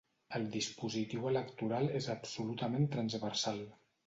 [0.37, 3.63] El dispositiu electoral és absolutament transversal.